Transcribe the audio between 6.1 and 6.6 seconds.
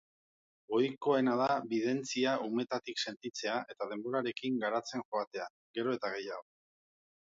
gehiago.